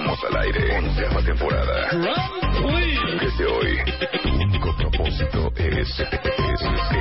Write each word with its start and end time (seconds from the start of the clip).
Estamos 0.00 0.24
al 0.24 0.36
aire. 0.42 0.78
Onceava 0.78 1.22
temporada. 1.22 1.90
Desde 3.20 3.46
hoy, 3.46 3.78
tu 4.22 4.28
único 4.34 4.76
propósito 4.76 5.52
es, 5.56 6.00
es 6.00 6.10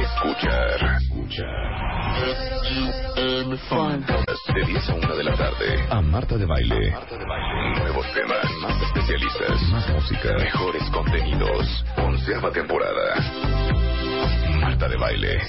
escuchar. 0.01 0.99
De 4.53 4.65
10 4.65 4.89
a 4.89 4.93
1 4.95 5.15
de 5.15 5.23
la 5.23 5.35
tarde. 5.35 5.87
A 5.89 6.01
Marta 6.01 6.37
de 6.37 6.45
Baile. 6.45 6.93
Nuevos 7.79 8.05
temas, 8.13 8.51
más 8.61 8.81
especialistas, 8.81 9.61
más 9.71 9.89
música, 9.89 10.33
mejores 10.37 10.83
contenidos. 10.91 11.85
Onceava 11.97 12.51
temporada. 12.51 13.15
Marta 14.59 14.87
de 14.89 14.97
Baile. 14.97 15.39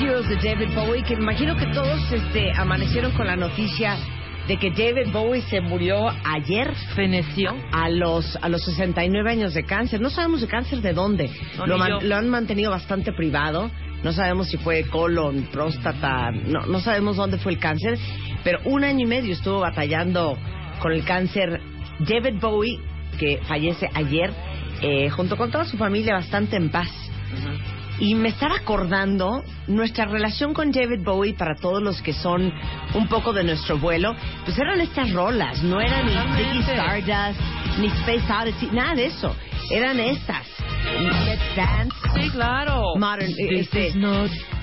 Heroes 0.00 0.28
de 0.28 0.36
David 0.36 0.74
Bowie, 0.74 1.02
que 1.02 1.14
imagino 1.14 1.56
que 1.56 1.66
todos 1.66 2.10
este, 2.12 2.52
amanecieron 2.56 3.12
con 3.12 3.26
la 3.26 3.36
noticia 3.36 3.96
de 4.48 4.56
que 4.58 4.70
David 4.70 5.12
Bowie 5.12 5.42
se 5.42 5.60
murió 5.60 6.08
ayer. 6.24 6.74
Feneció. 6.94 7.54
A 7.72 7.88
los, 7.88 8.36
a 8.40 8.48
los 8.48 8.64
69 8.64 9.30
años 9.30 9.54
de 9.54 9.64
cáncer. 9.64 10.00
No 10.00 10.10
sabemos 10.10 10.40
de 10.40 10.48
cáncer 10.48 10.80
de 10.80 10.92
dónde. 10.92 11.30
No, 11.58 11.66
lo, 11.66 11.78
man- 11.78 12.12
han 12.12 12.28
mantenido 12.28 12.70
bastante 12.70 13.12
privado. 13.12 13.70
No 14.02 14.12
sabemos 14.12 14.48
si 14.48 14.56
fue 14.56 14.84
colon, 14.84 15.48
próstata. 15.52 16.30
No, 16.30 16.66
no 16.66 16.80
sabemos 16.80 17.16
dónde 17.16 17.38
fue 17.38 17.52
el 17.52 17.58
cáncer. 17.58 17.98
Pero 18.42 18.60
un 18.64 18.84
año 18.84 19.04
y 19.04 19.08
medio 19.08 19.32
estuvo 19.34 19.60
batallando 19.60 20.38
con 20.80 20.92
el 20.92 21.04
cáncer. 21.04 21.60
David 22.00 22.40
Bowie, 22.40 22.78
que 23.18 23.40
fallece 23.46 23.88
ayer, 23.94 24.32
eh, 24.80 25.10
junto 25.10 25.36
con 25.36 25.50
toda 25.50 25.66
su 25.66 25.76
familia, 25.76 26.14
bastante 26.14 26.56
en 26.56 26.70
paz. 26.70 26.88
Y 28.00 28.14
me 28.14 28.30
estaba 28.30 28.56
acordando 28.56 29.44
nuestra 29.68 30.06
relación 30.06 30.54
con 30.54 30.72
David 30.72 31.00
Bowie 31.04 31.34
para 31.34 31.54
todos 31.54 31.82
los 31.82 32.00
que 32.00 32.12
son 32.14 32.50
un 32.94 33.08
poco 33.08 33.32
de 33.34 33.44
nuestro 33.44 33.78
vuelo, 33.78 34.16
pues 34.46 34.58
eran 34.58 34.80
estas 34.80 35.12
rolas, 35.12 35.62
no 35.62 35.80
eran 35.80 36.06
ni 36.06 36.12
Ziggy 36.42 36.60
Stardust, 36.62 37.40
ni 37.78 37.86
Space 37.88 38.32
Odyssey, 38.32 38.68
nada 38.72 38.94
de 38.94 39.06
eso. 39.06 39.36
Eran 39.70 40.00
estas. 40.00 40.46
Let's 41.26 41.54
Dance, 41.56 41.94
Sí, 42.14 42.30
claro. 42.30 42.82
Modern, 42.96 43.30
eh, 43.32 43.60
este, 43.60 43.92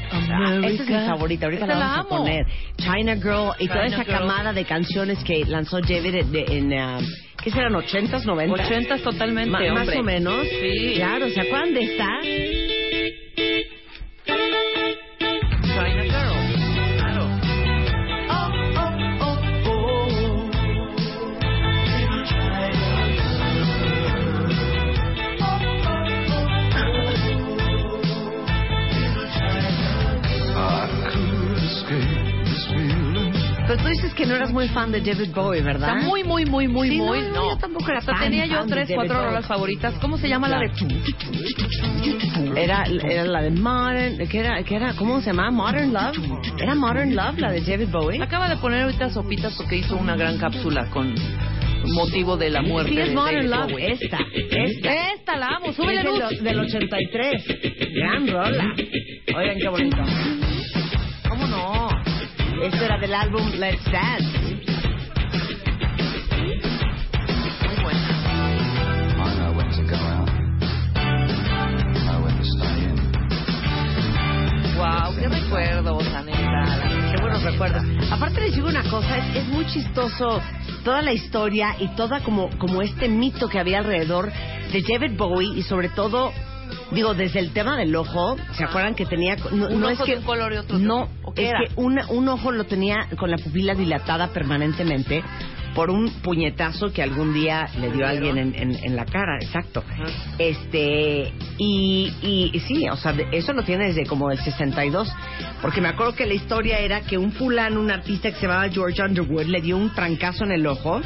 Ah, 0.10 0.56
esta 0.64 0.84
es 0.84 0.90
mi 0.90 1.06
favorita, 1.06 1.46
ahorita 1.48 1.68
la 1.68 1.74
la 1.76 1.80
vamos 1.80 1.96
a 1.98 2.00
amo. 2.00 2.10
poner. 2.24 2.46
China 2.78 3.16
Girl 3.16 3.52
y 3.60 3.68
toda 3.68 3.84
China 3.84 3.96
esa 3.98 4.04
Girl. 4.06 4.18
camada 4.20 4.54
de 4.54 4.64
canciones 4.66 5.22
que 5.24 5.44
lanzó 5.46 5.80
David 5.82 6.16
en, 6.16 6.36
en, 6.72 6.80
ah, 6.80 7.00
¿qué 7.44 7.52
serán? 7.52 7.74
¿80s, 7.74 8.24
90s? 8.26 8.52
Ochentas 8.54 9.02
totalmente, 9.02 9.52
Ma- 9.52 9.60
más 9.74 9.82
hombre. 9.82 10.00
o 10.00 10.04
menos. 10.04 10.48
Sí. 10.50 10.94
Claro, 10.96 11.30
¿se 11.30 11.42
acuerdan 11.42 11.74
de 11.74 11.84
esta? 11.84 12.08
Eras 34.48 34.54
muy 34.54 34.68
fan 34.70 34.92
de 34.92 35.02
David 35.02 35.34
Bowie, 35.34 35.62
¿verdad? 35.62 35.98
Muy, 36.04 36.24
muy, 36.24 36.46
muy, 36.46 36.68
muy, 36.68 36.90
Sí, 36.90 36.98
muy. 36.98 37.22
no, 37.22 37.28
No, 37.34 37.50
yo 37.52 37.58
tampoco 37.58 37.90
era 37.92 38.02
tan 38.02 38.20
tenía 38.20 38.46
yo 38.46 38.58
fan 38.60 38.68
tres, 38.70 38.90
cuatro 38.94 39.24
rolas 39.24 39.46
favoritas. 39.46 39.94
¿Cómo 40.02 40.18
se 40.18 40.28
llama 40.30 40.48
la 40.48 40.60
de.? 40.60 40.72
Era, 42.56 42.84
era 42.86 43.26
la 43.26 43.42
de 43.42 43.52
Modern, 43.52 44.18
¿qué 44.28 44.40
era, 44.40 44.64
qué 44.64 44.76
era? 44.76 44.94
¿Cómo 44.94 45.20
se 45.22 45.28
llama? 45.28 45.52
Modern 45.52 45.94
Love. 45.94 46.18
¿Era 46.60 46.76
Modern 46.76 47.16
Love 47.16 47.40
la 47.40 47.52
de 47.52 47.62
David 47.62 47.90
Bowie? 47.92 48.22
Acaba 48.22 48.50
de 48.50 48.58
poner 48.58 48.84
ahorita 48.84 49.10
sopitas 49.10 49.54
porque 49.56 49.78
hizo 49.78 49.96
una 49.98 50.16
gran 50.16 50.38
cápsula 50.38 50.86
con 50.90 51.14
motivo 51.94 52.36
de 52.38 52.50
la 52.50 52.62
muerte 52.62 52.92
Sí, 52.92 53.00
es 53.00 53.10
de 53.10 53.16
Modern 53.16 53.50
Love, 53.50 53.74
esta, 53.78 54.18
esta. 54.34 54.94
Esta 55.14 55.38
la 55.38 55.48
amo, 55.48 55.68
Es 55.68 55.76
súbele 55.76 56.04
del, 56.04 56.20
luz. 56.20 56.42
del 56.44 56.60
83. 56.60 57.46
Gran 57.94 58.28
rola. 58.28 58.74
Oigan 59.36 59.58
qué 59.60 59.68
bonito. 59.70 59.98
Esto 62.62 62.84
era 62.84 62.98
del 62.98 63.14
álbum 63.14 63.52
Let's 63.52 63.84
Dance. 63.86 64.26
Muy. 67.84 67.94
Wow, 74.76 75.16
qué 75.16 75.28
recuerdos, 75.28 76.12
la 76.12 76.24
neta. 76.24 77.12
Qué 77.12 77.22
buenos 77.22 77.44
recuerdos. 77.44 77.84
Aparte 78.12 78.42
les 78.42 78.56
digo 78.56 78.68
una 78.68 78.84
cosa, 78.90 79.18
es, 79.18 79.38
es 79.38 79.48
muy 79.50 79.66
chistoso 79.68 80.42
toda 80.84 81.02
la 81.02 81.14
historia 81.14 81.76
y 81.80 81.90
toda 81.96 82.22
como, 82.22 82.50
como 82.58 82.82
este 82.82 83.08
mito 83.08 83.48
que 83.50 83.60
había 83.60 83.80
alrededor 83.80 84.32
de 84.72 84.82
David 84.82 85.16
Bowie 85.16 85.60
y 85.60 85.62
sobre 85.62 85.90
todo, 85.90 86.32
digo, 86.92 87.14
desde 87.14 87.40
el 87.40 87.52
tema 87.54 87.78
del 87.78 87.96
ojo, 87.96 88.38
¿se 88.54 88.64
acuerdan 88.64 88.96
que 88.96 89.06
tenía... 89.06 89.36
No, 89.52 89.68
Un 89.68 89.80
no 89.82 89.88
ojo 89.88 90.04
es 90.04 90.06
que, 90.06 90.12
de 90.14 90.18
un 90.20 90.24
color 90.26 90.54
y 90.54 90.58
otro 90.58 90.78
de 90.78 90.84
No, 90.86 91.02
otro. 91.04 91.14
¿O 91.24 91.34
qué 91.34 91.44
es 91.44 91.50
era? 91.50 91.60
que 91.60 91.72
una- 91.76 92.08
un 92.10 92.28
ojo 92.30 92.52
lo 92.52 92.64
tenía 92.66 93.08
con 93.18 93.30
la 93.32 93.38
pupila 93.38 93.74
dilatada 93.76 94.28
permanentemente 94.30 95.24
por 95.76 95.92
un 95.92 96.10
puñetazo 96.24 96.92
que 96.92 97.04
algún 97.04 97.34
día 97.36 97.68
le 97.80 97.92
dio 97.92 98.08
a 98.08 98.10
alguien 98.10 98.38
en, 98.40 98.56
en- 98.56 98.84
en 98.84 98.96
la 98.96 99.06
cara, 99.06 99.38
exacto. 99.40 99.84
Este, 100.40 101.32
y, 101.60 102.12
y, 102.24 102.60
sí, 102.62 102.88
o 102.90 102.96
sea, 102.96 103.14
eso 103.32 103.54
lo 103.54 103.64
tiene 103.64 103.88
desde 103.88 104.06
como 104.08 104.32
el 104.32 104.40
62, 104.40 105.08
porque 105.62 105.80
me 105.82 105.90
acuerdo 105.90 106.16
que 106.16 106.26
la 106.26 106.34
historia 106.34 106.80
era 106.80 107.02
que 107.02 107.18
un 107.20 107.32
fulano, 107.32 107.80
un 107.80 107.92
artista 107.92 108.30
que 108.32 108.38
se 108.38 108.48
llamaba 108.48 108.70
George 108.70 109.02
Underwood, 109.04 109.46
le 109.46 109.62
dio 109.62 109.78
un 109.78 109.94
trancazo 109.94 110.46
en 110.46 110.52
el 110.54 110.66
ojo, 110.66 111.00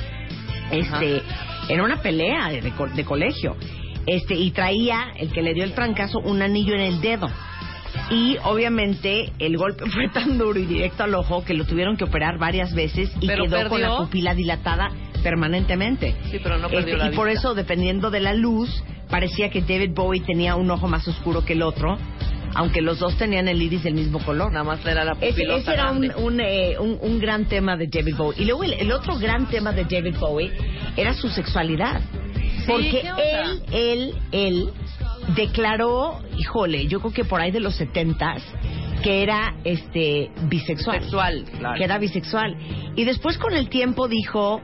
este, 0.71 1.21
en 1.67 1.81
una 1.81 2.01
pelea 2.01 2.49
de, 2.49 2.61
de 2.61 3.03
colegio. 3.05 3.57
Este 4.07 4.35
y 4.35 4.51
traía 4.51 5.11
el 5.17 5.31
que 5.31 5.41
le 5.41 5.53
dio 5.53 5.63
el 5.63 5.73
trancazo 5.73 6.19
un 6.19 6.41
anillo 6.41 6.73
en 6.73 6.81
el 6.81 7.01
dedo. 7.01 7.29
Y 8.09 8.37
obviamente 8.43 9.31
el 9.39 9.57
golpe 9.57 9.85
fue 9.91 10.09
tan 10.09 10.37
duro 10.37 10.59
y 10.59 10.65
directo 10.65 11.03
al 11.03 11.13
ojo 11.15 11.43
que 11.43 11.53
lo 11.53 11.65
tuvieron 11.65 11.97
que 11.97 12.03
operar 12.05 12.37
varias 12.37 12.73
veces 12.73 13.11
y 13.19 13.27
Pero 13.27 13.45
quedó 13.45 13.69
con 13.69 13.81
la 13.81 13.87
pupila 13.97 14.33
dilatada 14.35 14.91
permanentemente. 15.23 16.15
Sí, 16.29 16.39
pero 16.41 16.57
no 16.57 16.67
perdió 16.69 16.95
Este, 16.95 16.97
la 17.07 17.11
y 17.11 17.15
por 17.15 17.29
eso, 17.29 17.53
dependiendo 17.53 18.09
de 18.11 18.19
la 18.19 18.33
luz, 18.33 18.83
parecía 19.09 19.49
que 19.49 19.61
David 19.61 19.91
Bowie 19.93 20.21
tenía 20.21 20.55
un 20.55 20.69
ojo 20.71 20.87
más 20.87 21.07
oscuro 21.07 21.45
que 21.45 21.53
el 21.53 21.61
otro, 21.61 21.97
aunque 22.55 22.81
los 22.81 22.99
dos 22.99 23.17
tenían 23.17 23.47
el 23.47 23.61
iris 23.61 23.83
del 23.83 23.93
mismo 23.93 24.19
color. 24.19 24.51
Nada 24.51 24.63
más 24.65 24.85
era 24.85 25.05
la 25.05 25.13
Ese, 25.21 25.31
pupilota 25.31 25.59
ese 25.61 25.73
era 25.73 25.91
un, 25.91 26.11
un, 26.17 26.41
eh, 26.41 26.75
un- 26.79 26.97
un 27.01 27.19
gran 27.19 27.45
tema 27.45 27.77
de 27.77 27.87
David 27.87 28.15
Bowie. 28.17 28.41
Y 28.41 28.45
luego 28.45 28.63
el, 28.63 28.73
el 28.73 28.91
otro 28.91 29.17
gran 29.17 29.47
tema 29.47 29.71
de 29.71 29.83
David 29.85 30.15
Bowie 30.19 30.51
era 30.97 31.13
su 31.13 31.29
sexualidad. 31.29 32.01
Porque 32.67 33.03
él, 33.17 33.63
él, 33.71 34.13
él 34.31 34.69
declaró, 35.35 36.19
híjole, 36.37 36.87
yo 36.87 36.99
creo 36.99 37.13
que 37.13 37.25
por 37.25 37.41
ahí 37.41 37.51
de 37.51 37.59
los 37.59 37.75
setentas, 37.75 38.43
que 39.03 39.23
era 39.23 39.55
este 39.63 40.31
bisexual. 40.43 41.01
Sexual, 41.01 41.45
claro. 41.57 41.77
Que 41.77 41.83
era 41.83 41.97
bisexual. 41.97 42.55
Y 42.95 43.03
después 43.03 43.37
con 43.37 43.53
el 43.53 43.69
tiempo 43.69 44.07
dijo, 44.07 44.61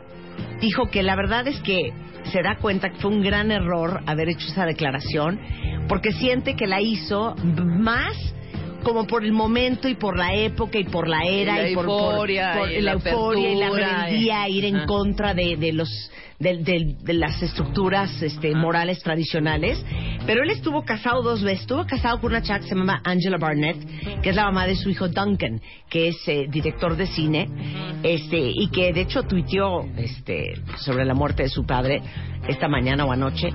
dijo 0.62 0.90
que 0.90 1.04
la 1.04 1.16
verdad 1.16 1.48
es 1.48 1.60
que 1.62 1.92
se 2.32 2.42
da 2.42 2.58
cuenta 2.58 2.90
que 2.90 2.98
fue 2.98 3.12
un 3.12 3.22
gran 3.22 3.52
error 3.52 4.02
haber 4.06 4.30
hecho 4.30 4.48
esa 4.48 4.66
declaración, 4.66 5.40
porque 5.88 6.12
siente 6.12 6.56
que 6.56 6.68
la 6.68 6.82
hizo 6.82 7.36
más 7.44 8.16
como 8.88 9.06
por 9.06 9.26
el 9.26 9.34
momento 9.34 9.90
y 9.90 9.96
por 9.96 10.18
la 10.18 10.34
época 10.34 10.80
y 10.80 10.86
por 10.86 11.10
la 11.10 11.24
era 11.26 11.58
la 11.58 11.70
y 11.70 11.76
por, 11.76 11.86
por- 11.86 12.12
euforia 12.14 12.54
por 12.58 12.72
y 12.72 12.80
la 12.82 12.94
la 12.96 13.00
euforia 13.12 13.52
y 13.52 13.56
la 13.58 13.70
rebeldía, 13.70 14.48
ir 14.48 14.64
en 14.64 14.86
contra 14.86 15.34
de, 15.34 15.58
de 15.58 15.74
los 15.74 15.90
de, 16.40 16.58
de- 16.60 16.96
de 17.04 17.14
las 17.16 17.42
estructuras 17.42 18.22
este, 18.22 18.54
morales 18.56 19.00
tradicionales. 19.04 19.84
Pero 20.26 20.44
él 20.44 20.52
estuvo 20.52 20.84
casado 20.86 21.22
dos 21.24 21.42
veces. 21.44 21.62
Estuvo 21.62 21.86
casado 21.86 22.22
con 22.22 22.32
una 22.32 22.42
chava 22.44 22.60
que 22.60 22.68
se 22.68 22.76
llama 22.76 23.02
Angela 23.04 23.38
Barnett, 23.38 23.78
que 24.22 24.30
es 24.30 24.36
la 24.36 24.44
mamá 24.46 24.68
de 24.68 24.76
su 24.76 24.90
hijo 24.90 25.08
Duncan, 25.10 25.60
que 25.90 26.10
es 26.10 26.16
eh, 26.28 26.46
director 26.50 26.96
de 26.96 27.08
cine, 27.08 27.50
este 28.04 28.38
y 28.54 28.70
que 28.70 28.94
de 28.94 29.02
hecho 29.02 29.24
tuiteó 29.24 29.82
este, 29.98 30.54
sobre 30.78 31.04
la 31.06 31.14
muerte 31.14 31.44
de 31.44 31.50
su 31.50 31.66
padre 31.66 32.02
esta 32.48 32.68
mañana 32.70 33.04
o 33.04 33.12
anoche. 33.12 33.50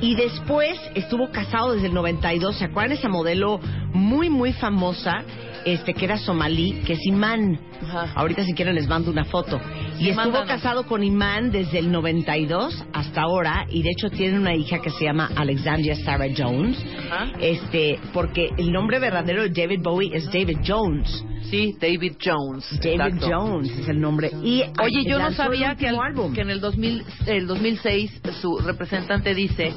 Y 0.00 0.16
después 0.16 0.76
estuvo 0.94 1.30
casado 1.30 1.72
desde 1.72 1.86
el 1.86 1.94
92. 1.94 2.56
¿Se 2.58 2.64
acuerdan 2.66 2.98
esa 2.98 3.08
modelo 3.08 3.60
muy, 3.94 4.28
muy 4.28 4.52
famosa? 4.52 5.22
Este, 5.64 5.94
que 5.94 6.04
era 6.04 6.18
somalí, 6.18 6.82
que 6.84 6.92
es 6.92 7.06
Imán. 7.06 7.58
Ajá. 7.82 8.12
Ahorita 8.16 8.44
si 8.44 8.52
quieren 8.52 8.74
les 8.74 8.86
mando 8.86 9.10
una 9.10 9.24
foto. 9.24 9.58
Y 9.98 10.10
estuvo 10.10 10.44
casado 10.44 10.84
con 10.86 11.02
Imán 11.02 11.50
desde 11.50 11.78
el 11.78 11.90
92 11.90 12.84
hasta 12.92 13.22
ahora 13.22 13.64
y 13.70 13.82
de 13.82 13.90
hecho 13.90 14.10
tiene 14.10 14.38
una 14.38 14.54
hija 14.54 14.80
que 14.82 14.90
se 14.90 15.04
llama 15.04 15.30
Alexandria 15.34 15.96
Sarah 15.96 16.26
Jones. 16.36 16.76
Ajá. 17.10 17.32
Este, 17.40 17.98
porque 18.12 18.50
el 18.58 18.72
nombre 18.72 18.98
verdadero 18.98 19.42
de 19.42 19.48
David 19.48 19.80
Bowie 19.82 20.14
es 20.14 20.26
David 20.26 20.58
Jones. 20.66 21.24
Sí, 21.50 21.74
David 21.80 22.16
Jones. 22.22 22.68
David 22.82 23.14
exacto. 23.14 23.28
Jones 23.30 23.70
es 23.78 23.88
el 23.88 24.00
nombre. 24.00 24.30
Y 24.42 24.64
Oye, 24.82 25.04
yo 25.06 25.18
no 25.18 25.28
el 25.28 25.34
sabía 25.34 25.76
que, 25.76 25.88
álbum. 25.88 26.34
que 26.34 26.40
en 26.40 26.50
el, 26.50 26.60
2000, 26.60 27.04
el 27.26 27.46
2006 27.46 28.22
su 28.40 28.58
representante 28.58 29.34
dice 29.34 29.72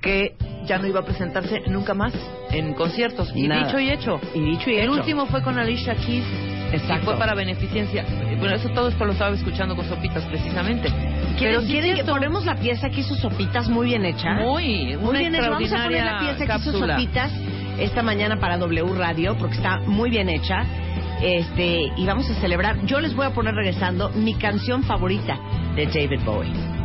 que 0.00 0.34
ya 0.66 0.78
no 0.78 0.86
iba 0.86 1.00
a 1.00 1.04
presentarse 1.04 1.62
nunca 1.68 1.94
más 1.94 2.12
en 2.50 2.74
conciertos. 2.74 3.30
Y 3.34 3.48
Nada. 3.48 3.66
dicho 3.66 3.78
y 3.78 3.90
hecho. 3.90 4.20
Y 4.34 4.40
dicho 4.40 4.70
y 4.70 4.76
el 4.76 4.84
hecho. 4.84 4.92
último 4.92 5.26
fue 5.26 5.42
con 5.42 5.58
Alicia 5.58 5.94
Keys. 5.94 6.24
Exacto. 6.72 7.02
Y 7.02 7.04
fue 7.04 7.16
para 7.16 7.34
beneficencia. 7.34 8.04
Bueno, 8.38 8.56
eso 8.56 8.68
todo 8.70 8.88
esto 8.88 9.04
lo 9.04 9.12
estaba 9.12 9.34
escuchando 9.34 9.76
con 9.76 9.86
Sopitas 9.88 10.24
precisamente. 10.24 10.92
Pero 11.38 11.60
¿Quieren, 11.62 11.96
que 11.96 12.04
ponemos 12.04 12.44
la 12.44 12.56
pieza 12.56 12.90
que 12.90 13.00
hizo 13.00 13.14
Sopitas 13.14 13.68
muy 13.68 13.86
bien 13.86 14.04
hecha? 14.04 14.34
Muy, 14.34 14.96
Muy 14.96 15.18
bien 15.18 15.34
hecha. 15.34 15.50
Vamos 15.50 15.72
a 15.72 15.84
poner 15.84 16.04
la 16.04 16.18
pieza 16.18 16.38
que 16.38 16.44
hizo 16.44 16.72
cápsula. 16.72 16.94
Sopitas 16.96 17.32
esta 17.78 18.02
mañana 18.02 18.40
para 18.40 18.58
W 18.58 18.94
Radio 18.96 19.36
porque 19.38 19.56
está 19.56 19.78
muy 19.80 20.10
bien 20.10 20.28
hecha. 20.28 20.64
Este, 21.22 21.92
y 21.96 22.04
vamos 22.04 22.28
a 22.28 22.34
celebrar. 22.34 22.84
Yo 22.84 23.00
les 23.00 23.14
voy 23.14 23.26
a 23.26 23.30
poner 23.30 23.54
regresando 23.54 24.10
mi 24.10 24.34
canción 24.34 24.82
favorita 24.82 25.38
de 25.74 25.86
David 25.86 26.20
Bowie. 26.24 26.75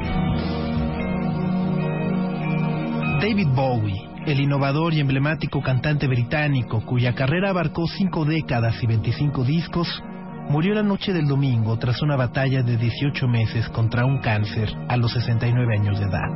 David 3.22 3.50
Bowie, 3.54 4.10
el 4.26 4.40
innovador 4.40 4.96
y 4.96 5.00
emblemático 5.00 5.62
cantante 5.62 6.08
británico 6.08 6.82
cuya 6.84 7.14
carrera 7.14 7.52
abarcó 7.52 7.86
cinco 7.86 8.26
décadas 8.26 8.82
y 8.82 8.88
25 8.88 9.44
discos, 9.44 10.04
murió 10.50 10.74
la 10.74 10.82
noche 10.82 11.14
del 11.14 11.28
domingo 11.28 11.78
tras 11.78 12.02
una 12.02 12.16
batalla 12.16 12.64
de 12.64 12.78
18 12.78 13.28
meses 13.28 13.70
contra 13.70 14.06
un 14.06 14.18
cáncer 14.22 14.70
a 14.88 14.98
los 14.98 15.14
69 15.14 15.78
años 15.78 16.00
de 16.00 16.06
edad. 16.06 16.30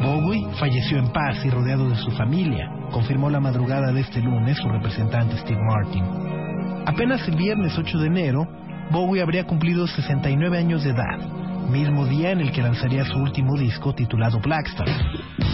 Bowie 0.00 0.46
falleció 0.60 0.98
en 0.98 1.08
paz 1.08 1.44
y 1.44 1.50
rodeado 1.50 1.90
de 1.90 1.96
su 1.96 2.12
familia, 2.12 2.70
confirmó 2.92 3.30
la 3.30 3.40
madrugada 3.40 3.90
de 3.90 4.02
este 4.02 4.20
lunes 4.20 4.56
su 4.58 4.68
representante 4.68 5.36
Steve 5.38 5.60
Martin. 5.60 6.35
Apenas 6.86 7.26
el 7.26 7.34
viernes 7.34 7.76
8 7.76 7.98
de 7.98 8.06
enero, 8.06 8.46
Bowie 8.92 9.20
habría 9.20 9.44
cumplido 9.44 9.88
69 9.88 10.56
años 10.56 10.84
de 10.84 10.90
edad, 10.90 11.18
mismo 11.68 12.06
día 12.06 12.30
en 12.30 12.40
el 12.40 12.52
que 12.52 12.62
lanzaría 12.62 13.04
su 13.04 13.18
último 13.18 13.58
disco 13.58 13.92
titulado 13.92 14.38
Blackstar. 14.38 14.88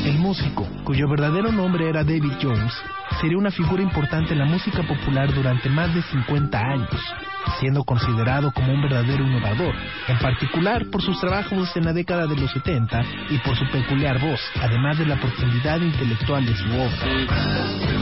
El 0.05 0.19
músico, 0.19 0.69
cuyo 0.85 1.09
verdadero 1.09 1.51
nombre 1.51 1.89
era 1.89 2.05
David 2.05 2.35
Jones, 2.41 2.75
sería 3.23 3.39
una 3.39 3.51
figura 3.51 3.83
importante 3.83 4.35
en 4.35 4.41
la 4.41 4.45
música 4.45 4.83
popular 4.83 5.33
durante 5.33 5.71
más 5.71 5.95
de 5.95 6.03
50 6.03 6.59
años, 6.59 7.15
siendo 7.59 7.83
considerado 7.83 8.53
como 8.53 8.75
un 8.75 8.83
verdadero 8.83 9.25
innovador, 9.25 9.75
en 10.09 10.19
particular 10.19 10.85
por 10.93 11.01
sus 11.01 11.19
trabajos 11.19 11.75
en 11.79 11.87
la 11.87 11.95
década 11.95 12.27
de 12.27 12.37
los 12.37 12.51
70 12.53 13.03
y 13.31 13.39
por 13.39 13.57
su 13.57 13.65
peculiar 13.71 14.21
voz, 14.21 14.41
además 14.61 14.99
de 14.99 15.07
la 15.07 15.17
profundidad 15.17 15.81
intelectual 15.81 16.45
de 16.45 16.55
su 16.55 16.69
obra. 16.69 18.02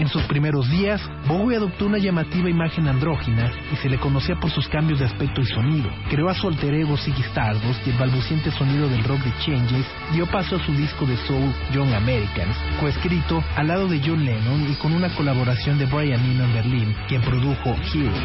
En 0.00 0.08
sus 0.08 0.22
primeros 0.22 0.66
días, 0.70 0.98
Bowie 1.28 1.58
adoptó 1.58 1.84
una 1.84 1.98
llamativa 1.98 2.48
imagen 2.48 2.88
andrógina 2.88 3.52
y 3.70 3.76
se 3.76 3.90
le 3.90 3.98
conocía 3.98 4.34
por 4.36 4.50
sus 4.50 4.66
cambios 4.66 4.98
de 4.98 5.04
aspecto 5.04 5.42
y 5.42 5.44
sonido. 5.44 5.90
Creó 6.08 6.30
a 6.30 6.34
su 6.34 6.48
alter 6.48 6.72
ego 6.72 6.96
Ziggy 6.96 7.20
Stardust 7.20 7.86
y 7.86 7.90
el 7.90 7.98
balbuciente 7.98 8.50
sonido 8.50 8.88
del 8.88 9.04
rock 9.04 9.20
de 9.20 9.32
Changes 9.44 9.84
dio 10.14 10.24
paso 10.24 10.56
a 10.56 10.64
su 10.64 10.72
disco 10.72 11.04
de 11.04 11.18
soul 11.26 11.52
Young 11.74 11.92
Americans, 11.92 12.56
coescrito 12.80 13.44
al 13.54 13.66
lado 13.66 13.88
de 13.88 14.00
John 14.02 14.24
Lennon 14.24 14.72
y 14.72 14.74
con 14.76 14.94
una 14.94 15.14
colaboración 15.14 15.78
de 15.78 15.84
Brian 15.84 16.24
Eno 16.24 16.44
en 16.44 16.54
Berlín, 16.54 16.96
quien 17.06 17.20
produjo 17.20 17.76
Heroes. 17.92 18.16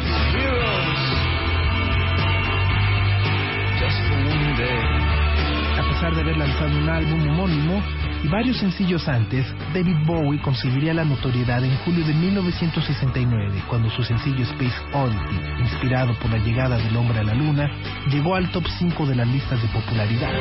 A 5.78 5.88
pesar 5.92 6.14
de 6.14 6.22
haber 6.22 6.38
lanzado 6.38 6.78
un 6.78 6.88
álbum 6.88 7.28
homónimo 7.28 7.82
varios 8.28 8.56
sencillos 8.58 9.06
antes, 9.08 9.46
David 9.72 9.96
Bowie 10.06 10.40
conseguiría 10.40 10.94
la 10.94 11.04
notoriedad 11.04 11.64
en 11.64 11.76
julio 11.78 12.04
de 12.04 12.14
1969, 12.14 13.62
cuando 13.68 13.90
su 13.90 14.02
sencillo 14.02 14.42
Space 14.44 14.76
Oddity, 14.92 15.60
inspirado 15.60 16.14
por 16.18 16.30
la 16.30 16.38
llegada 16.38 16.76
del 16.78 16.96
hombre 16.96 17.20
a 17.20 17.24
la 17.24 17.34
luna, 17.34 17.70
llegó 18.10 18.34
al 18.34 18.50
top 18.50 18.64
5 18.78 19.06
de 19.06 19.14
las 19.14 19.28
listas 19.28 19.60
de 19.60 19.68
popularidad. 19.68 20.32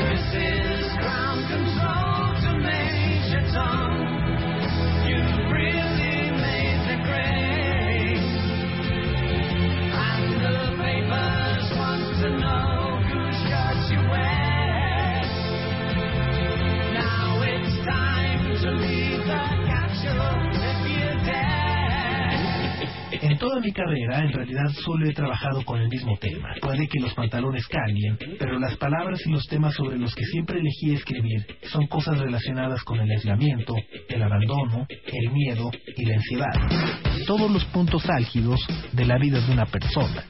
Carrera, 23.75 24.19
en 24.19 24.31
realidad 24.31 24.67
solo 24.83 25.07
he 25.07 25.13
trabajado 25.13 25.63
con 25.65 25.79
el 25.79 25.89
mismo 25.89 26.17
tema. 26.17 26.49
Puede 26.61 26.87
que 26.87 26.99
los 26.99 27.13
pantalones 27.13 27.67
cambien, 27.67 28.17
pero 28.39 28.57
las 28.57 28.77
palabras 28.77 29.19
y 29.25 29.31
los 29.31 29.45
temas 29.47 29.75
sobre 29.75 29.97
los 29.97 30.15
que 30.15 30.23
siempre 30.25 30.59
elegí 30.59 30.93
escribir 30.93 31.45
son 31.71 31.85
cosas 31.87 32.17
relacionadas 32.17 32.81
con 32.83 32.99
el 32.99 33.11
aislamiento, 33.11 33.75
el 34.07 34.23
abandono, 34.23 34.87
el 34.89 35.31
miedo 35.31 35.69
y 35.95 36.05
la 36.05 36.15
ansiedad. 36.15 37.25
Todos 37.27 37.51
los 37.51 37.65
puntos 37.65 38.09
álgidos 38.09 38.59
de 38.93 39.05
la 39.05 39.17
vida 39.17 39.39
de 39.41 39.51
una 39.51 39.65
persona. 39.65 40.23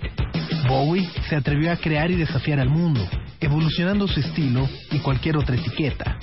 Bowie 0.67 1.07
se 1.29 1.35
atrevió 1.35 1.71
a 1.71 1.77
crear 1.77 2.09
y 2.09 2.15
desafiar 2.15 2.59
al 2.59 2.69
mundo, 2.69 3.07
evolucionando 3.39 4.07
su 4.07 4.19
estilo 4.19 4.67
y 4.91 4.97
cualquier 4.99 5.37
otra 5.37 5.55
etiqueta. 5.55 6.17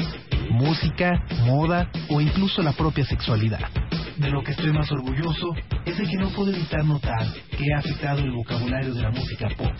Música, 0.51 1.25
moda 1.47 1.91
o 2.09 2.21
incluso 2.21 2.63
la 2.63 2.73
propia 2.73 3.05
sexualidad. 3.05 3.82
De 4.17 4.31
lo 4.31 4.43
que 4.43 4.53
estoy 4.53 4.73
más 4.73 4.91
orgulloso 4.93 5.55
es 5.85 5.99
de 5.99 6.05
que 6.05 6.17
no 6.17 6.29
puedo 6.31 6.51
evitar 6.51 6.85
notar 6.85 7.27
que 7.57 7.73
ha 7.75 7.79
afectado 7.79 8.21
el 8.21 8.33
vocabulario 8.33 8.95
de 8.95 9.03
la 9.03 9.11
música 9.11 9.49
pop. 9.57 9.73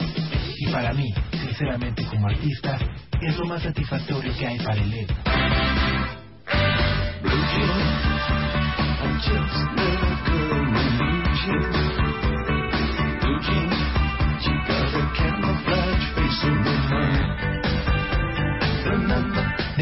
Y 0.59 0.67
para 0.71 0.93
mí, 0.93 1.13
sinceramente 1.33 2.05
como 2.07 2.29
artista, 2.29 2.79
es 3.21 3.39
lo 3.39 3.47
más 3.47 3.63
satisfactorio 3.63 4.33
que 4.37 4.47
hay 4.47 4.59
para 4.59 4.83
el 4.83 4.93
ego. 4.93 5.15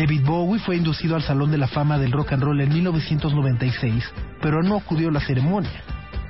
David 0.00 0.25
Bowie 0.25 0.59
fue 0.61 0.76
inducido 0.76 1.14
al 1.14 1.23
Salón 1.23 1.50
de 1.50 1.59
la 1.59 1.66
Fama 1.66 1.99
del 1.99 2.11
Rock 2.11 2.33
and 2.33 2.42
Roll 2.42 2.62
en 2.62 2.73
1996, 2.73 4.02
pero 4.40 4.62
no 4.62 4.76
acudió 4.76 5.11
a 5.11 5.12
la 5.12 5.21
ceremonia. 5.21 5.83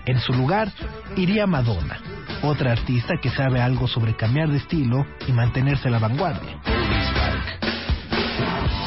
En 0.06 0.18
su 0.18 0.32
lugar, 0.32 0.72
iría 1.16 1.46
Madonna, 1.46 2.00
otra 2.42 2.72
artista 2.72 3.14
que 3.22 3.30
sabe 3.30 3.60
algo 3.60 3.86
sobre 3.86 4.16
cambiar 4.16 4.48
de 4.48 4.56
estilo 4.56 5.06
y 5.28 5.30
mantenerse 5.30 5.86
a 5.86 5.92
la 5.92 6.00
vanguardia. 6.00 6.58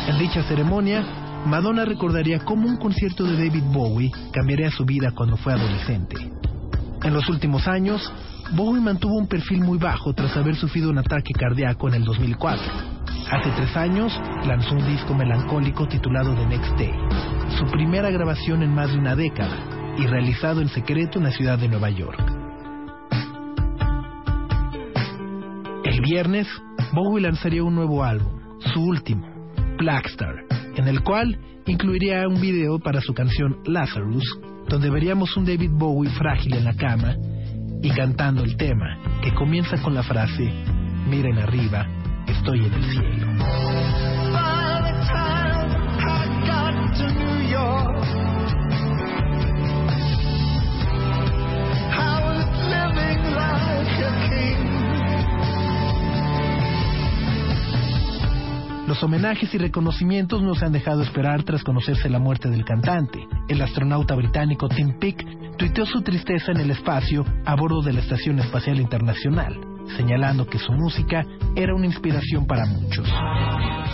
En 0.10 0.20
dicha 0.20 0.44
ceremonia, 0.44 1.02
Madonna 1.46 1.86
recordaría 1.86 2.40
cómo 2.40 2.68
un 2.68 2.76
concierto 2.76 3.24
de 3.24 3.38
David 3.38 3.64
Bowie 3.64 4.12
cambiaría 4.34 4.70
su 4.70 4.84
vida 4.84 5.12
cuando 5.16 5.38
fue 5.38 5.54
adolescente. 5.54 6.18
En 7.04 7.14
los 7.14 7.30
últimos 7.30 7.70
años, 7.70 8.12
Bowie 8.52 8.82
mantuvo 8.82 9.16
un 9.18 9.28
perfil 9.28 9.62
muy 9.62 9.78
bajo 9.78 10.14
tras 10.14 10.36
haber 10.36 10.58
sufrido 10.58 10.90
un 10.90 10.98
ataque 10.98 11.32
cardíaco 11.32 11.88
en 11.88 11.94
el 11.94 12.04
2004. 12.04 12.93
Hace 13.34 13.50
tres 13.56 13.76
años 13.76 14.14
lanzó 14.46 14.76
un 14.76 14.86
disco 14.86 15.16
melancólico 15.16 15.88
titulado 15.88 16.36
The 16.36 16.46
Next 16.46 16.78
Day, 16.78 16.94
su 17.58 17.66
primera 17.66 18.12
grabación 18.12 18.62
en 18.62 18.76
más 18.76 18.92
de 18.92 19.00
una 19.00 19.16
década 19.16 19.58
y 19.98 20.06
realizado 20.06 20.62
en 20.62 20.68
secreto 20.68 21.18
en 21.18 21.24
la 21.24 21.32
ciudad 21.32 21.58
de 21.58 21.68
Nueva 21.68 21.90
York. 21.90 22.22
El 25.84 26.00
viernes, 26.02 26.48
Bowie 26.92 27.24
lanzaría 27.24 27.64
un 27.64 27.74
nuevo 27.74 28.04
álbum, 28.04 28.40
su 28.72 28.80
último, 28.80 29.26
Blackstar, 29.80 30.36
en 30.76 30.88
el 30.88 31.02
cual 31.02 31.36
incluiría 31.66 32.28
un 32.28 32.40
video 32.40 32.78
para 32.78 33.02
su 33.02 33.16
canción 33.16 33.58
Lazarus, 33.66 34.40
donde 34.70 34.92
veríamos 34.92 35.36
un 35.36 35.46
David 35.46 35.72
Bowie 35.74 36.12
frágil 36.12 36.54
en 36.54 36.66
la 36.66 36.76
cama 36.76 37.16
y 37.82 37.90
cantando 37.90 38.44
el 38.44 38.58
tema, 38.58 39.00
que 39.24 39.34
comienza 39.34 39.82
con 39.82 39.96
la 39.96 40.04
frase, 40.04 40.54
miren 41.10 41.40
arriba, 41.40 41.88
estoy 42.28 42.66
en 42.66 42.74
el 42.74 42.84
cielo. 42.92 43.28
Los 58.88 59.02
homenajes 59.02 59.52
y 59.56 59.58
reconocimientos 59.58 60.44
no 60.44 60.54
se 60.54 60.66
han 60.66 60.72
dejado 60.72 61.02
esperar 61.02 61.42
tras 61.44 61.64
conocerse 61.64 62.10
la 62.10 62.20
muerte 62.20 62.50
del 62.50 62.64
cantante. 62.64 63.28
El 63.48 63.62
astronauta 63.62 64.14
británico 64.14 64.70
Tim 64.70 65.00
Peake 65.00 65.43
tuiteó 65.64 65.86
su 65.86 66.02
tristeza 66.02 66.52
en 66.52 66.58
el 66.58 66.72
espacio 66.72 67.24
a 67.46 67.56
bordo 67.56 67.82
de 67.82 67.94
la 67.94 68.02
Estación 68.02 68.38
Espacial 68.38 68.82
Internacional, 68.82 69.58
señalando 69.96 70.46
que 70.46 70.60
su 70.60 70.74
música 70.74 71.24
era 71.56 71.74
una 71.74 71.86
inspiración 71.86 72.46
para 72.46 72.66
muchos. 72.66 73.08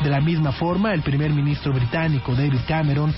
De 0.01 0.09
la 0.09 0.19
misma 0.19 0.51
forma, 0.51 0.95
el 0.95 1.03
primer 1.03 1.29
ministro 1.29 1.71
británico 1.71 2.33
David 2.33 2.61
Cameron 2.67 3.13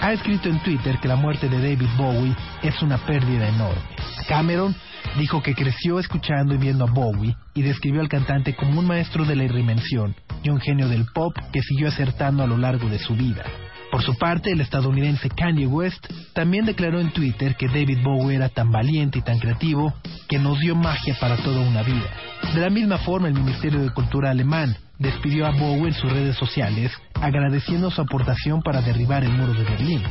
ha 0.00 0.12
escrito 0.12 0.48
en 0.48 0.60
Twitter 0.60 1.00
que 1.00 1.08
la 1.08 1.16
muerte 1.16 1.48
de 1.48 1.56
David 1.56 1.88
Bowie 1.98 2.36
es 2.62 2.80
una 2.80 2.96
pérdida 2.98 3.48
enorme. 3.48 3.82
Cameron 4.28 4.76
dijo 5.18 5.42
que 5.42 5.56
creció 5.56 5.98
escuchando 5.98 6.54
y 6.54 6.58
viendo 6.58 6.84
a 6.84 6.90
Bowie 6.92 7.36
y 7.54 7.62
describió 7.62 8.02
al 8.02 8.08
cantante 8.08 8.54
como 8.54 8.78
un 8.78 8.86
maestro 8.86 9.24
de 9.24 9.34
la 9.34 9.42
irrimención 9.42 10.14
y 10.44 10.50
un 10.50 10.60
genio 10.60 10.88
del 10.88 11.06
pop 11.12 11.36
que 11.52 11.60
siguió 11.60 11.88
acertando 11.88 12.44
a 12.44 12.46
lo 12.46 12.56
largo 12.56 12.88
de 12.88 13.00
su 13.00 13.16
vida. 13.16 13.42
Por 13.90 14.02
su 14.02 14.14
parte, 14.16 14.52
el 14.52 14.60
estadounidense 14.60 15.28
Kanye 15.28 15.66
West 15.66 16.06
también 16.32 16.66
declaró 16.66 17.00
en 17.00 17.12
Twitter 17.12 17.56
que 17.56 17.68
David 17.68 17.98
Bowie 18.02 18.36
era 18.36 18.48
tan 18.48 18.70
valiente 18.70 19.18
y 19.18 19.22
tan 19.22 19.38
creativo 19.38 19.94
que 20.28 20.38
nos 20.38 20.58
dio 20.58 20.74
magia 20.74 21.16
para 21.20 21.36
toda 21.36 21.60
una 21.60 21.82
vida. 21.82 22.10
De 22.54 22.60
la 22.60 22.70
misma 22.70 22.98
forma, 22.98 23.28
el 23.28 23.34
Ministerio 23.34 23.80
de 23.80 23.90
Cultura 23.90 24.30
alemán 24.30 24.76
despidió 24.98 25.46
a 25.46 25.50
Bowie 25.50 25.88
en 25.88 25.94
sus 25.94 26.12
redes 26.12 26.36
sociales 26.36 26.92
agradeciendo 27.14 27.90
su 27.90 28.00
aportación 28.00 28.62
para 28.62 28.82
derribar 28.82 29.24
el 29.24 29.32
muro 29.32 29.52
de 29.52 29.64
Berlín. 29.64 30.02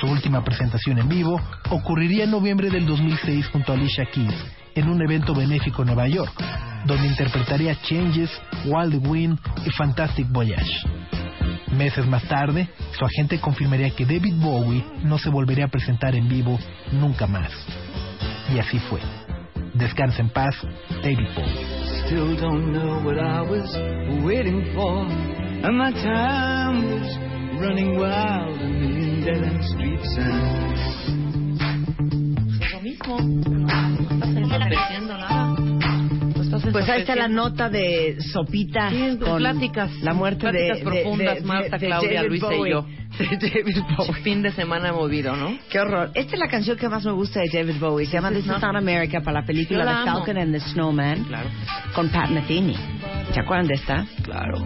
Su 0.00 0.06
última 0.06 0.44
presentación 0.44 0.98
en 0.98 1.08
vivo 1.08 1.40
ocurriría 1.70 2.24
en 2.24 2.30
noviembre 2.30 2.70
del 2.70 2.86
2006 2.86 3.48
junto 3.48 3.72
a 3.72 3.74
Alicia 3.74 4.06
Keys 4.12 4.34
en 4.74 4.88
un 4.88 5.02
evento 5.02 5.34
benéfico 5.34 5.82
en 5.82 5.86
Nueva 5.86 6.06
York, 6.08 6.32
donde 6.84 7.08
interpretaría 7.08 7.74
Changes, 7.82 8.30
Wild 8.66 9.06
Wind 9.06 9.38
y 9.66 9.70
Fantastic 9.70 10.28
Voyage. 10.30 10.97
Meses 11.78 12.06
más 12.08 12.24
tarde, 12.24 12.68
su 12.98 13.04
agente 13.04 13.38
confirmaría 13.38 13.90
que 13.90 14.04
David 14.04 14.34
Bowie 14.34 14.84
no 15.04 15.16
se 15.16 15.30
volvería 15.30 15.66
a 15.66 15.68
presentar 15.68 16.16
en 16.16 16.28
vivo 16.28 16.58
nunca 16.90 17.28
más. 17.28 17.52
Y 18.52 18.58
así 18.58 18.80
fue. 18.80 19.00
Descansa 19.74 20.20
en 20.22 20.30
paz, 20.30 20.56
David 21.04 21.28
Bowie. 21.36 21.78
Still 22.04 22.36
don't 22.36 22.72
know 22.72 22.98
what 23.04 23.16
I 23.16 23.42
was 23.42 23.78
waiting 24.24 24.74
for. 24.74 25.06
And 25.62 25.78
my 25.78 25.92
time 25.92 26.82
was 26.90 27.16
running 27.60 27.96
wild 27.96 28.60
a 28.60 28.64
million 28.64 29.20
dead 29.24 29.44
end 29.44 29.62
streets 29.62 30.18
and 30.18 31.58
Lo 32.72 32.80
mismo. 32.82 33.20
No 33.20 33.68
estás 34.10 34.36
enloqueciendo 34.36 35.16
nada. 35.16 35.57
Estás 36.58 36.72
Pues 36.72 36.88
ahí 36.88 37.00
está 37.00 37.16
la 37.16 37.28
nota 37.28 37.68
de 37.68 38.16
Sopita 38.32 38.90
Sí, 38.90 39.18
con 39.20 39.38
pláticas. 39.38 39.90
la 40.02 40.12
muerte 40.14 40.46
de, 40.46 40.52
Pláticas 40.52 40.78
de- 40.78 40.84
profundas, 40.84 41.34
de- 41.36 41.44
Marta, 41.44 41.78
Claudia, 41.78 42.22
Luisa 42.24 42.54
y 42.54 42.70
yo. 42.70 42.86
David 43.18 43.78
Bowie. 43.96 44.12
Fin 44.22 44.42
de 44.42 44.52
semana 44.52 44.92
movido, 44.92 45.34
¿no? 45.36 45.58
Qué 45.70 45.80
horror. 45.80 46.10
Esta 46.14 46.34
es 46.34 46.38
la 46.38 46.48
canción 46.48 46.76
que 46.76 46.88
más 46.88 47.04
me 47.04 47.12
gusta 47.12 47.40
de 47.40 47.48
David 47.52 47.80
Bowie. 47.80 48.06
Se 48.06 48.12
llama 48.12 48.30
This 48.30 48.40
is 48.40 48.46
Not 48.46 48.62
America 48.64 49.20
para 49.20 49.40
la 49.40 49.46
película 49.46 49.84
la. 49.84 50.04
Falcon 50.04 50.36
and 50.38 50.52
the 50.52 50.60
Snowman 50.60 51.24
Claro. 51.24 51.48
con 51.94 52.08
Pat 52.10 52.30
Metheny. 52.30 52.76
¿Se 53.32 53.40
acuerdan 53.40 53.66
de 53.66 53.74
esta? 53.74 54.06
Claro. 54.22 54.58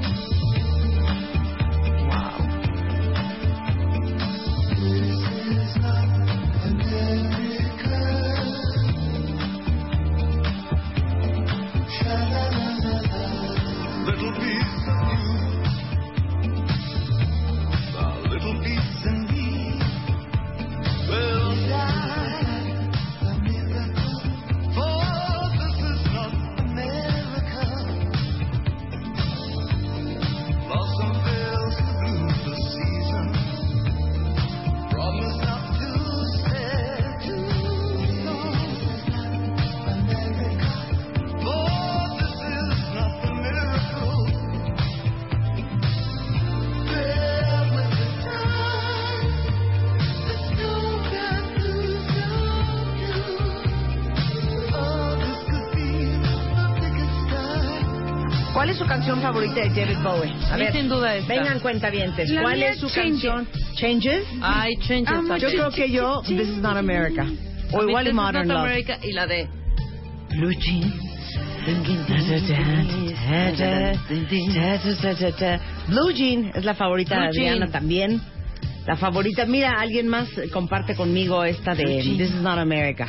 Canción 59.02 59.20
favorita 59.20 59.54
de 59.56 59.68
David 59.70 59.98
Bowie? 60.04 60.32
A 60.52 60.56
mí 60.56 60.64
sin 60.70 60.88
duda 60.88 61.16
esta. 61.16 61.34
Vengan 61.34 61.58
cuentavientes. 61.58 62.30
La 62.30 62.42
¿Cuál 62.42 62.62
es 62.62 62.78
su 62.78 62.88
Changes. 62.88 63.24
canción? 63.24 63.48
Changes. 63.74 64.24
Ay, 64.40 64.76
changes. 64.76 65.12
Amo 65.12 65.36
Yo 65.38 65.48
creo 65.48 65.70
que 65.72 65.90
yo 65.90 66.22
This 66.22 66.48
is 66.48 66.58
not 66.58 66.76
America. 66.76 67.26
O 67.72 67.82
igual 67.82 68.06
is 68.06 68.14
Modern 68.14 68.46
Not 68.46 68.58
Love. 68.58 68.66
America 68.66 68.98
y 69.02 69.12
la 69.12 69.26
de 69.26 69.48
Blue 70.36 70.52
jeans. 70.52 70.94
Blue 75.88 76.12
Jean 76.12 76.52
es 76.54 76.64
la 76.64 76.74
favorita 76.74 77.14
de 77.16 77.20
Blue 77.22 77.32
Jean. 77.32 77.46
Adriana 77.54 77.66
también. 77.72 78.20
La 78.86 78.96
favorita, 78.96 79.46
mira, 79.46 79.72
alguien 79.78 80.08
más 80.08 80.28
comparte 80.52 80.94
conmigo 80.96 81.44
esta 81.44 81.74
de. 81.74 81.84
This 81.84 82.30
is 82.30 82.34
not 82.42 82.58
America. 82.58 83.06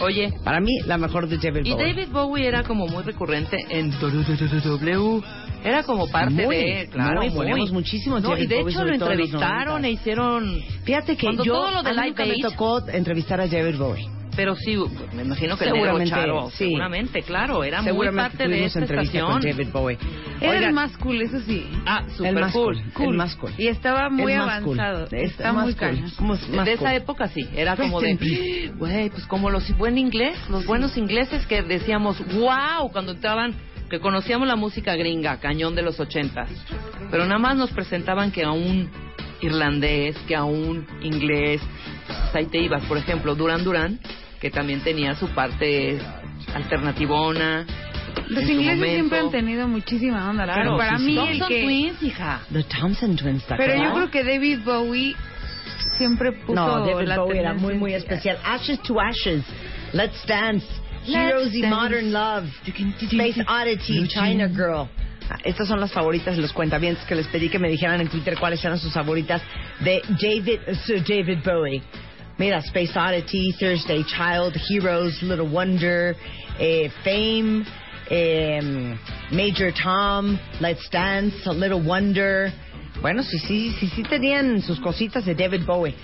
Oye, 0.00 0.32
Para 0.44 0.60
mí, 0.60 0.72
la 0.84 0.98
mejor 0.98 1.26
de 1.26 1.38
David 1.38 1.64
y 1.64 1.70
Bowie. 1.70 1.86
David 1.86 2.08
Bowie 2.12 2.46
era 2.46 2.62
como 2.62 2.86
muy 2.86 3.02
recurrente 3.02 3.56
en 3.70 3.90
W. 3.98 5.22
Era 5.64 5.82
como 5.82 6.08
parte 6.08 6.44
Muy, 6.44 6.56
de, 6.56 6.88
claro, 6.92 7.22
muy, 7.22 7.30
ponemos 7.30 7.72
muchísimo 7.72 8.20
No, 8.20 8.36
y 8.36 8.46
de 8.46 8.60
Bowie, 8.60 8.72
hecho 8.72 8.84
lo 8.84 8.92
entrevistaron 8.92 9.82
90. 9.82 9.88
e 9.88 9.90
hicieron 9.90 10.62
Fíjate 10.84 11.16
que 11.16 11.26
Cuando 11.26 11.44
yo 11.44 11.54
todo 11.54 11.70
lo 11.70 11.82
de 11.82 11.90
a 11.90 11.92
mí 11.94 12.08
nunca 12.08 12.26
me 12.26 12.34
tocó 12.40 12.88
entrevistar 12.88 13.40
a 13.40 13.46
David 13.48 13.78
Bowie. 13.78 14.15
Pero 14.36 14.54
sí, 14.54 14.76
me 15.14 15.22
imagino 15.22 15.56
que 15.56 15.64
el 15.64 15.70
Seguramente, 15.72 16.10
Charo, 16.10 16.50
sí. 16.50 16.56
seguramente, 16.66 17.22
claro, 17.22 17.64
era 17.64 17.80
muy 17.80 18.08
parte 18.14 18.46
de 18.46 18.66
esta 18.66 18.80
estación. 18.80 19.32
con 19.32 19.40
David 19.40 19.68
Bowie. 19.72 19.98
Era 20.40 20.50
Oigan, 20.50 20.64
el 20.64 20.72
más 20.74 20.96
cool, 20.98 21.22
eso 21.22 21.40
sí. 21.40 21.66
Ah, 21.86 22.02
el 22.06 22.10
super 22.12 22.34
más 22.34 22.52
cool. 22.52 22.82
cool, 22.92 23.06
el 23.08 23.14
más 23.16 23.34
cool. 23.36 23.52
Y 23.56 23.68
estaba 23.68 24.10
muy 24.10 24.32
El 24.32 24.38
más 24.40 24.62
cool. 24.62 24.78
avanzado. 24.78 25.06
Es 25.10 25.30
Está 25.32 25.52
muy 25.54 25.74
cool. 25.74 26.02
Más- 26.20 26.64
de 26.66 26.72
esa 26.74 26.94
época 26.94 27.28
sí, 27.28 27.48
era 27.56 27.76
como 27.76 28.00
de, 28.02 28.70
güey, 28.76 29.08
pues 29.10 29.24
como 29.26 29.48
los 29.50 29.74
buen 29.78 29.96
inglés, 29.96 30.36
los 30.50 30.66
buenos 30.66 30.96
ingleses 30.98 31.46
que 31.46 31.62
decíamos, 31.62 32.18
wow, 32.34 32.90
cuando 32.92 33.12
entraban, 33.12 33.54
que 33.88 34.00
conocíamos 34.00 34.46
la 34.48 34.56
música 34.56 34.96
gringa, 34.96 35.38
cañón 35.38 35.74
de 35.74 35.82
los 35.82 35.98
ochentas, 35.98 36.50
pero 37.10 37.24
nada 37.24 37.38
más 37.38 37.56
nos 37.56 37.70
presentaban 37.70 38.32
que 38.32 38.42
a 38.44 38.50
un 38.50 38.90
irlandés, 39.40 40.16
que 40.26 40.34
a 40.34 40.44
un 40.44 40.86
inglés, 41.02 41.60
pues 42.06 42.34
ahí 42.34 42.46
te 42.46 42.58
ibas, 42.58 42.84
por 42.86 42.98
ejemplo, 42.98 43.34
Duran 43.34 43.62
Duran, 43.64 44.00
que 44.40 44.50
también 44.50 44.80
tenía 44.80 45.14
su 45.14 45.28
parte 45.28 45.98
alternativona. 46.54 47.66
Los 48.28 48.42
ingleses 48.44 48.76
momento. 48.78 48.94
siempre 48.94 49.18
han 49.20 49.30
tenido 49.30 49.68
muchísima 49.68 50.28
onda, 50.30 50.44
Claro, 50.44 50.62
pero 50.62 50.76
para 50.78 50.98
sí, 50.98 51.04
mí 51.04 51.12
sí. 51.12 51.18
el 51.18 51.26
Thompson 51.38 51.48
que... 51.48 51.62
Twins, 51.64 52.02
hija. 52.02 52.40
The 52.52 52.62
Thompson 52.64 53.16
Twins, 53.16 53.44
¿te 53.46 53.54
Pero 53.56 53.74
yo 53.84 53.92
creo 53.94 54.10
que 54.10 54.24
David 54.24 54.58
Bowie 54.64 55.14
siempre 55.96 56.32
puso 56.32 56.54
No, 56.54 56.86
David 56.86 57.06
la 57.08 57.18
Bowie 57.18 57.38
era 57.40 57.54
muy, 57.54 57.74
muy 57.74 57.94
especial. 57.94 58.38
Ashes 58.44 58.80
to 58.82 59.00
Ashes, 59.00 59.42
Let's 59.92 60.26
Dance, 60.26 60.66
Heroes 61.06 61.54
y 61.54 61.62
Dance. 61.62 61.76
Modern 61.76 62.12
Love, 62.12 62.44
Space 62.66 63.44
Oddity, 63.48 64.08
China 64.08 64.48
Girl. 64.48 64.88
Ah, 65.28 65.38
Estas 65.44 65.66
son 65.68 65.80
las 65.80 65.92
favoritas 65.92 66.36
de 66.36 66.42
los 66.42 66.52
cuentavientes 66.52 67.04
que 67.04 67.14
les 67.16 67.26
pedí 67.28 67.48
que 67.48 67.58
me 67.58 67.68
dijeran 67.68 68.00
en 68.00 68.08
Twitter 68.08 68.36
cuáles 68.38 68.64
eran 68.64 68.78
sus 68.78 68.92
favoritas 68.92 69.42
de 69.80 70.00
David, 70.08 70.60
Sir 70.84 71.02
David 71.04 71.38
Bowie. 71.44 71.82
Mira, 72.38 72.60
Space 72.62 72.92
Oddity, 72.94 73.54
Thursday 73.58 74.02
Child, 74.04 74.54
Heroes, 74.68 75.18
Little 75.22 75.48
Wonder, 75.48 76.14
eh, 76.60 76.88
Fame, 77.02 77.64
eh, 78.10 78.60
Major 79.32 79.72
Tom, 79.72 80.38
Let's 80.60 80.86
Dance, 80.90 81.34
A 81.46 81.52
Little 81.52 81.82
Wonder. 81.82 82.52
Bueno, 83.00 83.22
sí, 83.22 83.38
sí, 83.38 83.72
sí, 83.80 83.88
sí 83.88 84.02
tenían 84.02 84.60
sus 84.62 84.78
cositas 84.80 85.24
de 85.24 85.34
David 85.34 85.64
Bowie. 85.66 85.94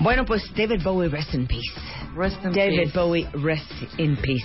Bueno, 0.00 0.24
pues 0.24 0.42
David 0.56 0.82
Bowie, 0.82 1.08
rest 1.08 1.34
in 1.34 1.46
peace. 1.46 1.72
Rest 2.16 2.42
in 2.44 2.52
David 2.52 2.84
peace. 2.84 2.94
Bowie, 2.94 3.28
rest 3.34 3.70
in 3.98 4.16
peace. 4.16 4.44